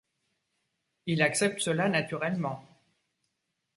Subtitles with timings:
[1.05, 2.65] Il accepte cela naturellement.